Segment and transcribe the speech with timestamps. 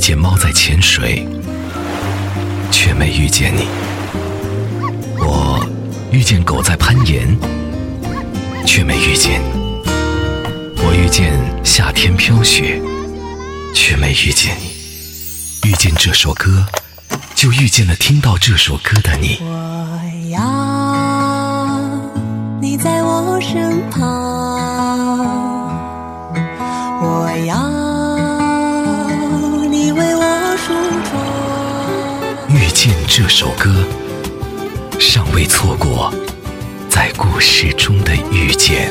[0.00, 1.28] 见猫在潜水，
[2.72, 3.64] 却没遇见你；
[5.18, 5.64] 我
[6.10, 7.36] 遇见狗在攀岩，
[8.66, 9.46] 却没遇见你；
[10.78, 12.80] 我遇见夏天飘雪，
[13.74, 14.70] 却没遇见你。
[15.68, 16.64] 遇见这首歌，
[17.34, 19.38] 就遇见了听到这首歌的你。
[19.42, 21.78] 我要
[22.62, 24.39] 你在我身旁，
[33.22, 33.84] 这首歌，
[34.98, 36.10] 尚未错过
[36.88, 38.90] 在故事中的遇见。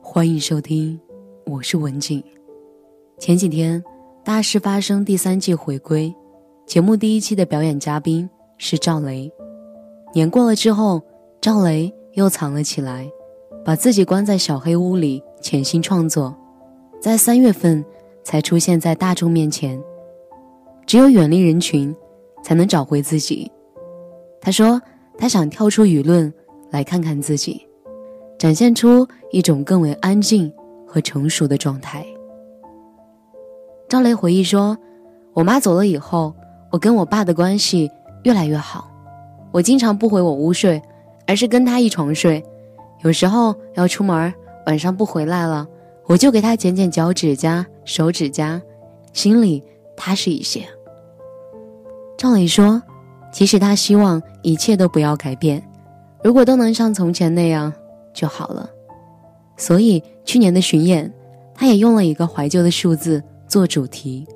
[0.00, 0.98] 欢迎收听，
[1.44, 2.24] 我是文静。
[3.18, 3.82] 前几天，
[4.24, 6.10] 《大事发生》第三季回归，
[6.64, 8.26] 节目第一期的表演嘉宾
[8.56, 9.30] 是赵雷。
[10.14, 11.02] 年过了之后，
[11.42, 13.06] 赵雷又藏了起来，
[13.66, 16.34] 把自己关在小黑屋里潜心创作，
[17.00, 17.82] 在三月份
[18.22, 19.82] 才出现在大众面前。
[20.86, 21.94] 只有远离人群，
[22.42, 23.50] 才能找回自己。
[24.40, 24.80] 他说，
[25.16, 26.32] 他想跳出舆论，
[26.70, 27.66] 来看看自己。
[28.38, 30.50] 展现出一种更为安静
[30.86, 32.04] 和成熟的状态。
[33.86, 34.76] 赵雷回忆说
[35.34, 36.34] ：“我妈走了以后，
[36.72, 37.90] 我跟我爸的关系
[38.24, 38.90] 越来越好。
[39.52, 40.80] 我经常不回我屋睡，
[41.26, 42.42] 而是跟他一床睡。
[43.02, 44.32] 有时候要出门，
[44.66, 45.68] 晚上不回来了，
[46.10, 48.60] 我就给他剪剪脚趾甲、手指甲，
[49.12, 49.62] 心里
[49.96, 50.66] 踏实一些。”
[52.18, 52.82] 赵雷说
[53.32, 55.62] ：“其实他希望一切都不要改变，
[56.24, 57.72] 如果都能像从前那样。”
[58.12, 58.68] 就好了，
[59.56, 61.10] 所以去年的巡演，
[61.54, 64.26] 他也用了一个怀旧的数字做主题。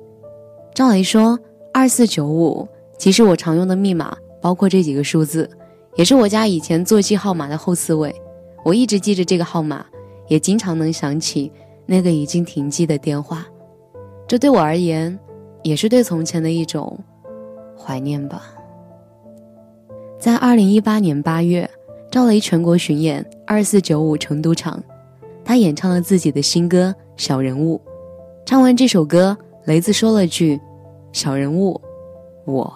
[0.73, 1.37] 赵雷说
[1.73, 2.65] ：“二四九五，
[2.97, 5.47] 其实我常用的密码包括这几个数字，
[5.95, 8.15] 也是我家以前座机号码的后四位。
[8.63, 9.85] 我一直记着这个号码，
[10.29, 11.51] 也经常能想起
[11.85, 13.45] 那个已经停机的电话。
[14.27, 15.17] 这对我而言，
[15.63, 16.97] 也是对从前的一种
[17.77, 18.53] 怀念吧。”
[20.19, 21.69] 在二零一八年八月。
[22.11, 24.81] 赵雷全国巡演二四九五成都场，
[25.43, 27.81] 他演唱了自己的新歌《小人物》。
[28.45, 30.57] 唱完这首歌，雷子说了句
[31.11, 31.81] ：“小人物，
[32.45, 32.73] 我。”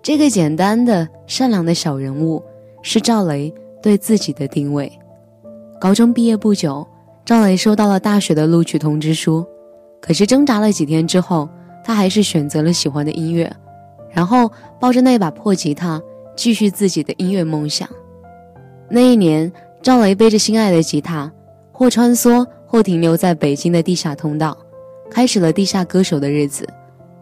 [0.00, 2.40] 这个简单的、善良的小人物，
[2.82, 3.52] 是赵雷
[3.82, 4.92] 对自己的定位。
[5.80, 6.86] 高中毕业不久，
[7.26, 9.44] 赵雷收到了大学的录取通知书，
[10.00, 11.48] 可是挣扎了几天之后，
[11.82, 13.52] 他还是选择了喜欢的音乐，
[14.12, 14.48] 然后
[14.78, 16.00] 抱着那把破吉他，
[16.36, 17.88] 继续自己的音乐梦想。
[18.88, 21.32] 那一年，赵雷背着心爱的吉他，
[21.72, 24.56] 或穿梭，或停留在北京的地下通道，
[25.10, 26.64] 开始了地下歌手的日子。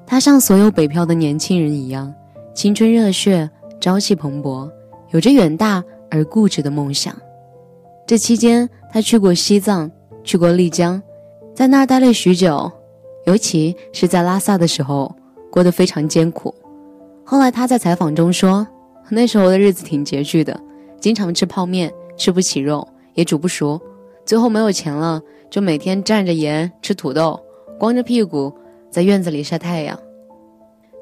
[0.07, 2.13] 他像所有北漂的年轻人一样，
[2.53, 3.49] 青春热血，
[3.81, 4.71] 朝气蓬勃，
[5.13, 7.17] 有着远大而固执的梦想。
[8.07, 9.91] 这期间，他去过西藏，
[10.23, 11.03] 去过丽江，
[11.55, 12.71] 在那儿待了许久，
[13.27, 15.15] 尤其是在拉萨的时候，
[15.51, 16.55] 过得非常艰苦。
[17.25, 18.67] 后来他在采访中说
[19.09, 20.61] ：“那时候的日子挺拮据的。”
[21.01, 23.81] 经常吃泡面，吃不起肉，也煮不熟，
[24.27, 25.21] 最后没有钱了，
[25.51, 27.41] 就每天蘸着盐吃土豆，
[27.79, 28.53] 光着屁股
[28.91, 29.99] 在院子里晒太阳。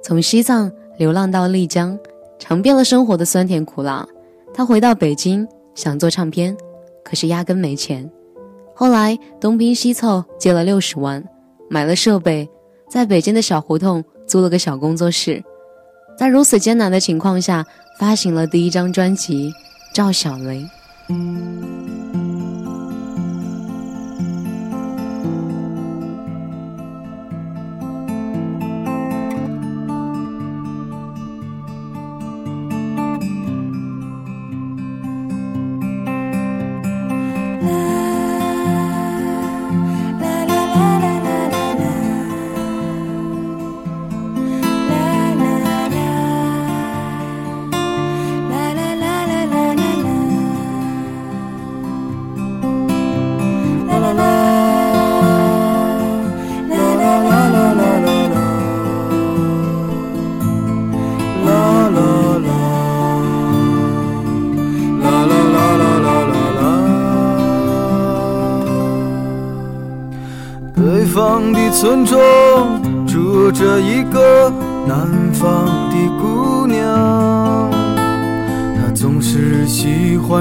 [0.03, 1.99] 从西藏流浪到丽江，
[2.39, 4.07] 尝遍了生活的酸甜苦辣。
[4.55, 6.57] 他回到北京想做唱片，
[7.05, 8.11] 可是压根没钱。
[8.75, 11.23] 后来东拼西凑借了六十万，
[11.69, 12.49] 买了设备，
[12.89, 15.43] 在北京的小胡同租了个小工作室。
[16.19, 17.65] 在如此艰难的情况下，
[17.99, 19.53] 发行了第一张专辑。
[19.95, 20.67] 赵小雷。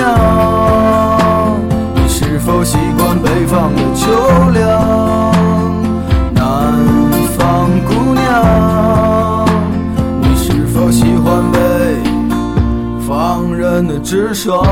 [0.00, 1.60] 娘，
[1.94, 4.10] 你是否习惯北方的秋
[4.50, 4.66] 凉？
[6.34, 6.42] 南
[7.36, 9.44] 方姑娘。
[10.22, 11.58] 你是否喜欢北
[13.06, 14.64] 方人的直爽，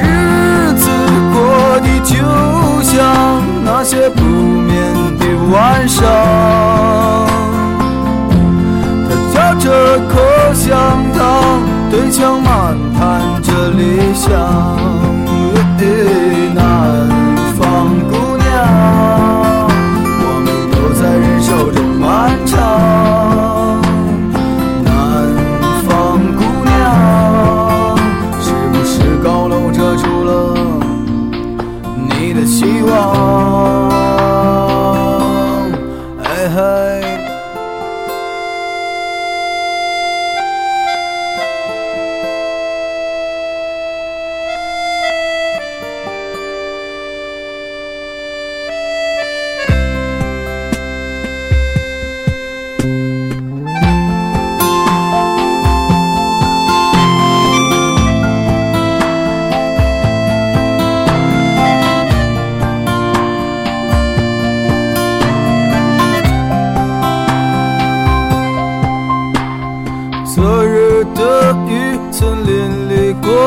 [0.00, 0.88] 日子
[1.32, 2.14] 过得就
[2.82, 7.25] 像那些不眠的晚上。
[9.66, 10.20] 这口
[10.54, 10.78] 香
[11.12, 11.60] 糖，
[11.90, 14.30] 对墙漫谈着理想。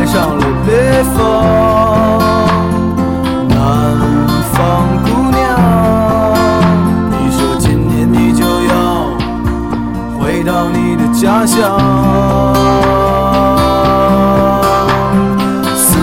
[0.00, 1.18] 爱上了北方？
[3.50, 3.54] 南
[4.50, 4.56] 方
[5.04, 5.38] 姑娘，
[7.10, 8.72] 你说今年你就要
[10.18, 11.78] 回到你的家乡，
[15.76, 15.98] 思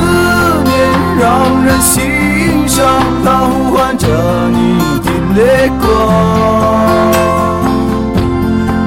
[0.64, 0.72] 念
[1.20, 2.86] 让人心伤，
[3.26, 4.08] 它呼唤着
[4.50, 5.08] 你的。
[5.36, 5.86] 泪光，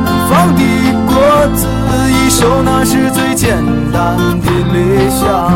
[0.04, 0.62] 南方的
[1.06, 1.12] 果
[1.54, 1.66] 子
[2.10, 4.49] 一熟，那是最简单的
[5.10, 5.50] 想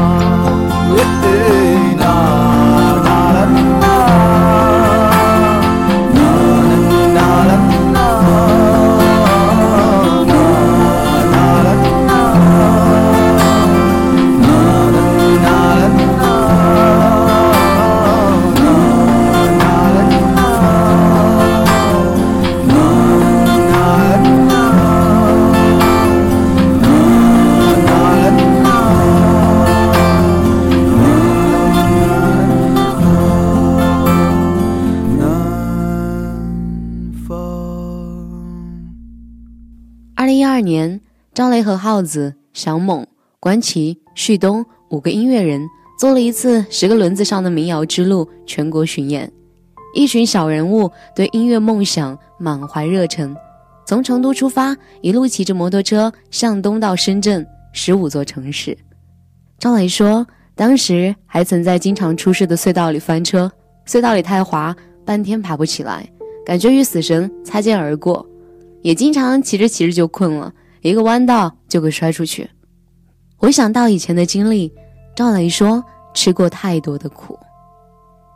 [41.95, 43.07] 耗子、小猛、
[43.39, 45.65] 关奇、旭东五个音乐人
[45.97, 49.31] 做了一次十个轮子上的民谣之路全国巡演。
[49.95, 53.33] 一群小人物对音乐梦想满怀热忱，
[53.87, 58.77] 从成都出发，一路骑着摩托车向东到深圳十五座城市。
[59.61, 63.49] 张磊说，当时还曾在经常出事的隧道里翻车，
[63.87, 64.75] 隧道里太滑，
[65.05, 66.05] 半天爬不起来，
[66.45, 68.27] 感觉与死神擦肩而过。
[68.83, 70.53] 也经常骑着骑着就困了，
[70.85, 72.49] 一个弯道就给摔出去。
[73.39, 74.71] 回想到以前的经历，
[75.17, 77.39] 赵雷说吃过太多的苦。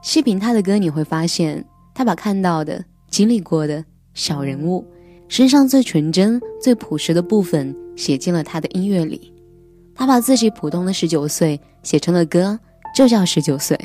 [0.00, 1.62] 细品他的歌，你会发现
[1.94, 4.82] 他把看到的、经历过的小人物
[5.28, 9.30] 身上最纯真、最朴实的部分写进了他的音乐里。
[9.94, 12.58] 他把自己普通的十九岁写成了歌，
[12.94, 13.78] 就叫十九岁。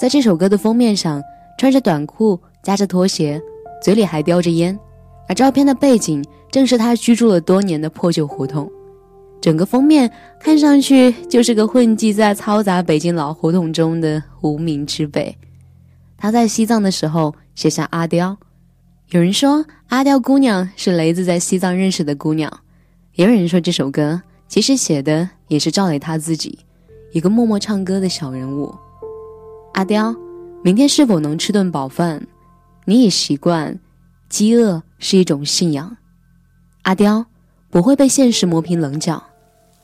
[0.00, 1.22] 在这首歌的封面上，
[1.56, 3.40] 穿着短裤，夹着拖鞋。
[3.80, 4.76] 嘴里还叼着烟，
[5.28, 8.70] 而照片的背景正是他居住了多年的破旧胡同。
[9.40, 15.36] 整个封面看上去就是个混迹在嘈杂北京老胡同中的无名之辈。
[16.16, 18.36] 他在西藏的时候写下阿刁，
[19.10, 22.50] 有人说阿刁姑娘是雷子在西藏认识的姑娘，
[23.16, 26.58] 也有人说这首歌其实写的也是赵雷他自己，
[27.12, 28.74] 一个默默唱歌的小人物。
[29.74, 30.16] 阿刁，
[30.62, 32.26] 明天是否能吃顿饱饭？
[32.86, 33.78] 你已习惯，
[34.28, 35.96] 饥饿是一种信仰。
[36.82, 37.26] 阿刁，
[37.70, 39.24] 不会被现实磨平棱角。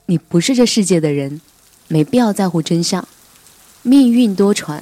[0.07, 1.41] 你不是这世界的人，
[1.87, 3.07] 没必要在乎真相。
[3.81, 4.81] 命运多舛，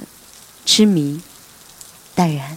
[0.66, 1.20] 痴迷
[2.14, 2.56] 淡然。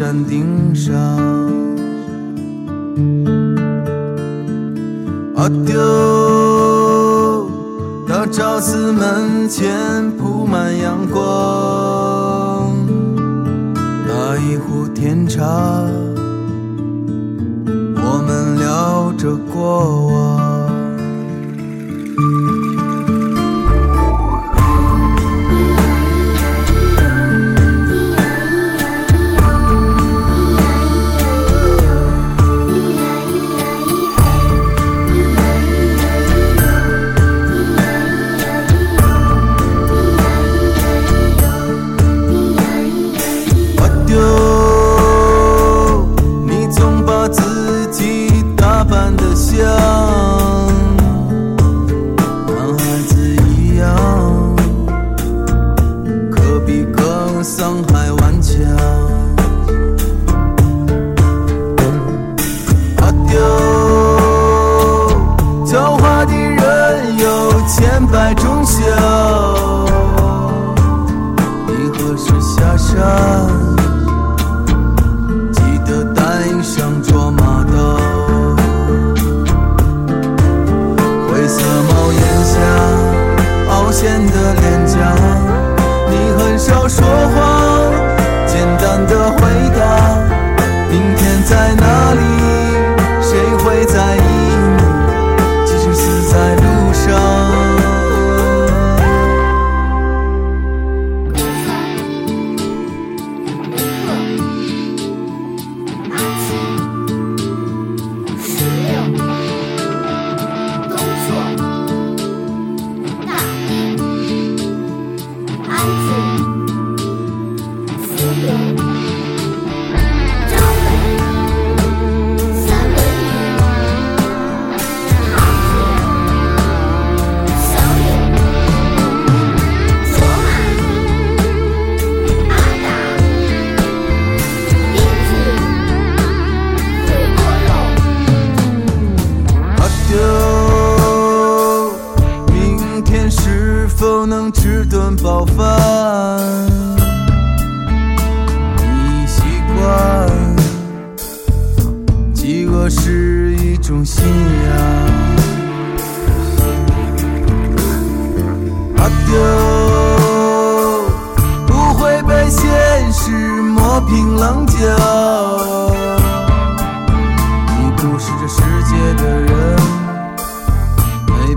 [0.00, 0.96] 山顶上，
[5.36, 5.78] 阿丢，
[8.08, 12.74] 大昭寺门前铺满阳光，
[14.08, 15.44] 打一壶甜茶，
[17.66, 19.99] 我们聊着过。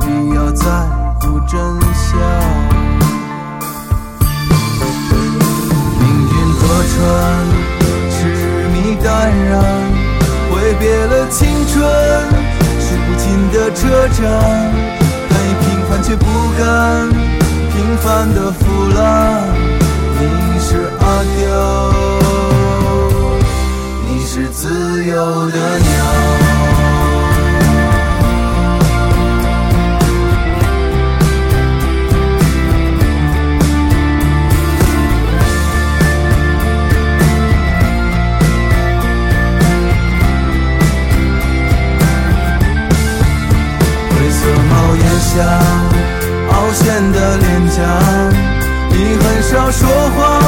[0.04, 0.66] 需要在
[1.22, 1.58] 乎真
[1.94, 2.20] 相
[5.98, 6.94] 命运多舛
[8.12, 8.14] 痴
[8.74, 9.08] 迷淡
[9.46, 9.52] 然
[10.52, 11.74] 挥别了青春
[12.82, 14.20] 数不尽的车站
[15.30, 15.32] 甘
[15.62, 16.26] 平凡却不
[16.58, 17.10] 甘
[17.72, 18.62] 平凡的腐
[18.94, 19.02] 烂
[20.20, 21.42] 你是阿刁
[24.10, 25.16] 你是自由
[25.50, 26.43] 的鸟
[45.42, 47.82] 凹陷的脸颊，
[48.90, 50.40] 你很少说话，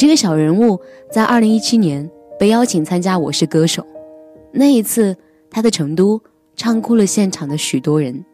[0.00, 0.80] 这个小人物
[1.12, 3.82] 在二零一七年被邀请参加《我是歌手》，
[4.50, 5.14] 那一次
[5.50, 6.18] 他的成都
[6.56, 8.14] 唱哭了现场的许多人。《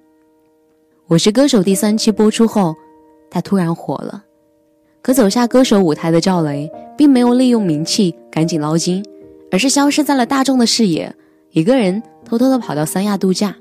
[1.08, 2.76] 我是歌手》第三期播出后，
[3.28, 4.22] 他突然火了。
[5.02, 9.04] 可走下歌手舞台的赵雷，并没有利用名气赶紧捞金，
[9.50, 11.12] 而是消失在了大众的视野，
[11.50, 13.56] 一个人偷偷的跑到三亚度假。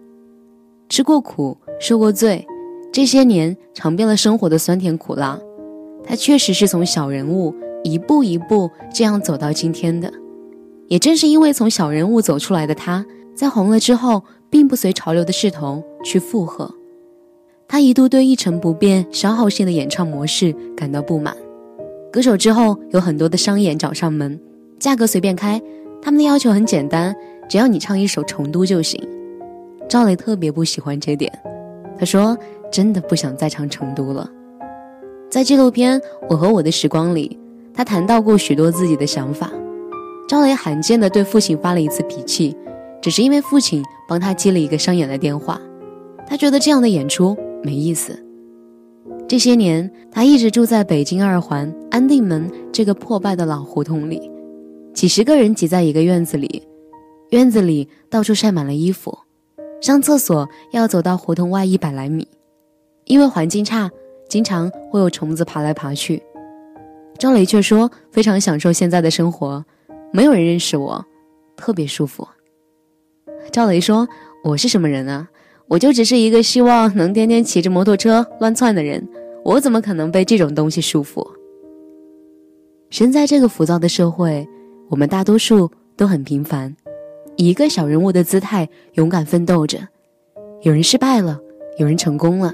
[0.90, 2.46] 吃过苦，受过罪，
[2.94, 5.40] 这些年尝遍了生活的酸甜苦辣，
[6.04, 7.52] 他确实是从小人物
[7.86, 10.12] 一步一步这样走到今天的。
[10.88, 16.74] 也正是因为从小人物走出来的他，在红了之后，并不随潮流的势头去附和。
[17.68, 21.36] 他一度对一成不变、消耗性的演唱模式感到不满。
[22.12, 24.40] 歌手之后有很多的商演找上门，
[24.80, 25.62] 价格随便开，
[26.02, 27.16] 他们的要求很简单，
[27.50, 29.02] 只要你唱一首《成都》就行。
[29.88, 31.32] 赵雷特别不喜欢这点，
[31.98, 32.38] 他说
[32.72, 34.30] ：“真的不想再唱《成都》了。”
[35.30, 37.38] 在纪录片《我和我的时光》里，
[37.76, 39.52] 他谈到过许多自己的想法。
[40.28, 42.56] 赵雷罕见地对父亲发了一次脾气，
[43.02, 45.62] 只是因为父亲帮他接了一个商演的电话，
[46.26, 48.20] 他觉得这样的演出没意思。
[49.28, 54.32] 这些年，他一直住在北京二环安定门这个破败的老胡同里，
[54.94, 56.64] 几十个人挤在一个院子里，
[57.30, 59.16] 院子里到处晒满了衣服，
[59.82, 62.28] 上厕所要走到胡同外一百来米，
[63.06, 63.90] 因为环境差，
[64.28, 66.22] 经常会有虫子爬来爬去。
[67.18, 69.64] 赵雷却说非常享受现在的生活，
[70.12, 71.06] 没有人认识我，
[71.56, 72.28] 特别舒服。
[73.52, 74.08] 赵雷说
[74.44, 75.28] ：“我是什么人啊？
[75.68, 79.08] 我就只是一个希望能天天骑着摩托车乱窜的人，
[79.44, 81.26] 我怎么可能被这种东西束缚？”
[82.92, 84.48] 身在这个浮躁的社会，
[84.90, 86.76] 我们大多数都很平凡，
[87.38, 89.80] 以一个小人物的姿态勇敢奋斗着。
[90.62, 91.40] 有人失败了，
[91.78, 92.54] 有人成功了，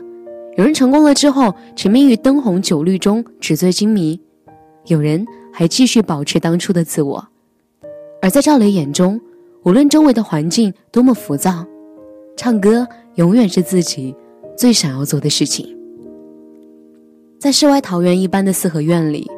[0.55, 4.19] 有人成功了之后沉迷于灯红酒绿中纸醉金迷，
[4.85, 7.27] 有人还继续保持当初的自我。
[8.21, 9.19] 而在赵雷眼中，
[9.63, 11.65] 无论周围的环境多么浮躁，
[12.35, 14.15] 唱歌永远是自己
[14.55, 15.77] 最想要做的事情。
[17.39, 19.29] 在世外桃源一般的四合院里，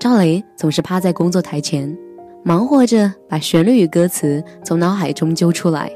[0.00, 1.96] 赵雷总是趴在工作台前，
[2.42, 5.90] 忙活着把旋律与歌词从脑海中揪出来，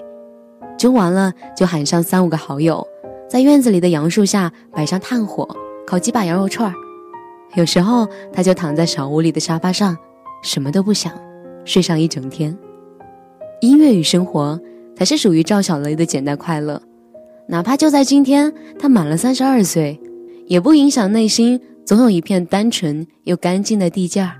[0.76, 2.86] 揪完了就喊上三五个好友，
[3.28, 5.48] 在院子里的杨树下摆上炭火，
[5.84, 6.74] 烤几把羊肉串儿。
[7.54, 9.96] 有时候他就躺在小屋里的沙发上，
[10.42, 11.12] 什么都不想，
[11.64, 12.56] 睡上一整天。
[13.60, 14.60] 音乐与生活
[14.94, 16.80] 才是属于赵小雷的简单快乐，
[17.48, 20.00] 哪怕就在今天，他满了三十二岁，
[20.46, 24.32] 也不影响内心总有一片单纯又干净的地界儿。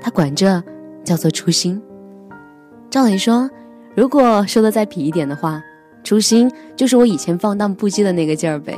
[0.00, 0.62] 他管这
[1.04, 1.80] 叫做初心。
[2.90, 3.48] 赵雷说
[3.94, 5.62] ：“如果说的再痞一点的话，
[6.02, 8.76] 初心就是我以前放荡不羁的那个劲儿呗，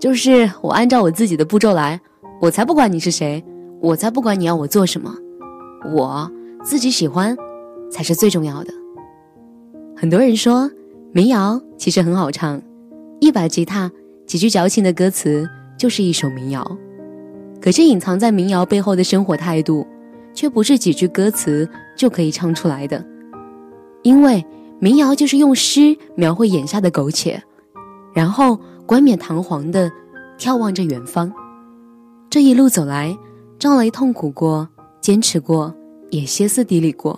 [0.00, 2.00] 就是我按照我自己的步骤来，
[2.40, 3.42] 我才不管你是谁，
[3.80, 5.14] 我才不管你要我做什么，
[5.94, 6.30] 我
[6.62, 7.36] 自己喜欢
[7.90, 8.72] 才是最重要的。”
[9.96, 10.70] 很多人说
[11.12, 12.60] 民谣其实很好唱，
[13.20, 13.90] 一把吉他，
[14.26, 16.76] 几句矫情的歌词就是一首民谣。
[17.62, 19.86] 可是隐藏在民谣背后的生活态度，
[20.34, 21.66] 却不是几句歌词
[21.96, 23.02] 就可以唱出来的。
[24.02, 24.44] 因为
[24.80, 27.42] 民谣就是用诗描绘眼下的苟且，
[28.12, 29.90] 然后冠冕堂皇的
[30.36, 31.32] 眺望着远方。
[32.34, 33.16] 这一路走来，
[33.60, 34.68] 赵雷痛苦过，
[35.00, 35.72] 坚持过，
[36.10, 37.16] 也歇斯底里过，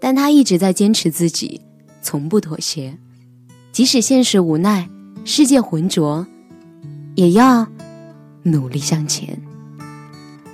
[0.00, 1.60] 但他一直在坚持自己，
[2.00, 2.98] 从不妥协。
[3.70, 4.88] 即使现实无奈，
[5.24, 6.26] 世界浑浊，
[7.14, 7.64] 也要
[8.42, 9.40] 努力向前。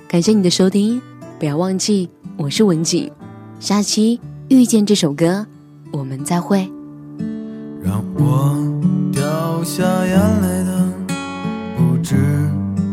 [0.07, 1.01] 感谢你的收听，
[1.39, 3.11] 不要忘记我是文景，
[3.59, 5.47] 下期遇见这首歌，
[5.91, 6.71] 我们再会。
[7.81, 8.55] 让我
[9.11, 10.93] 掉下眼泪的
[11.75, 12.15] 不止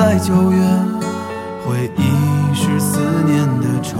[0.00, 0.58] 在九月，
[1.62, 3.98] 回忆是思念的愁，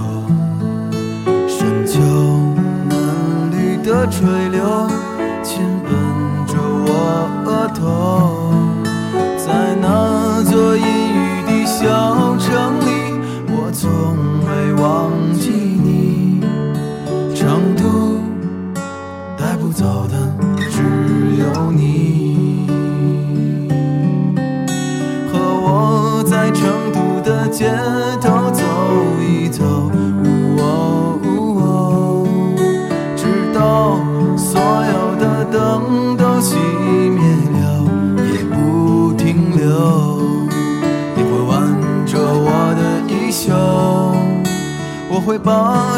[1.47, 1.99] 深秋
[2.89, 4.89] 嫩绿的垂柳，
[5.43, 5.91] 亲吻
[6.47, 8.51] 着我额头，
[9.37, 12.10] 在那座阴雨的小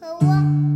[0.00, 0.67] 和我